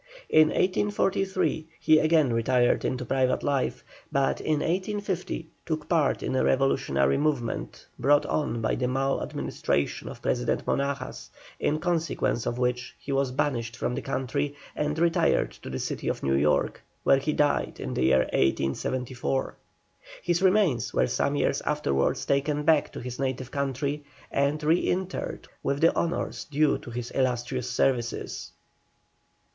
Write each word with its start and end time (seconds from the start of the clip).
In 0.29 0.47
1843 0.47 1.67
he 1.79 1.99
again 1.99 2.33
retired 2.33 2.83
into 2.83 3.05
private 3.05 3.43
life, 3.43 3.83
but 4.11 4.41
in 4.41 4.61
1850 4.61 5.49
took 5.63 5.87
part 5.87 6.23
in 6.23 6.35
a 6.35 6.43
revolutionary 6.43 7.19
movement, 7.19 7.85
brought 7.99 8.25
on 8.25 8.61
by 8.61 8.73
the 8.73 8.87
mal 8.87 9.21
administration 9.21 10.09
of 10.09 10.19
President 10.23 10.65
Monagas, 10.65 11.29
in 11.59 11.77
consequence 11.77 12.47
of 12.47 12.57
which 12.57 12.95
he 12.97 13.11
was 13.11 13.31
banished 13.31 13.77
from 13.77 13.93
the 13.93 14.01
country, 14.01 14.55
and 14.75 14.97
retired 14.97 15.51
to 15.51 15.69
the 15.69 15.77
city 15.77 16.07
of 16.07 16.23
New 16.23 16.33
York, 16.33 16.81
where 17.03 17.19
he 17.19 17.31
died 17.31 17.79
in 17.79 17.93
the 17.93 18.05
year 18.05 18.21
1874. 18.33 19.55
His 20.23 20.41
remains 20.41 20.95
were 20.95 21.05
some 21.05 21.35
years 21.35 21.61
afterwards 21.61 22.25
taken 22.25 22.63
back 22.63 22.91
to 22.93 23.01
his 23.01 23.19
native 23.19 23.51
country, 23.51 24.03
and 24.31 24.63
re 24.63 24.79
interred 24.79 25.47
with 25.61 25.79
the 25.79 25.95
honours 25.95 26.45
due 26.45 26.79
to 26.79 26.89
his 26.89 27.11
illustrious 27.13 27.69
services. 27.69 28.51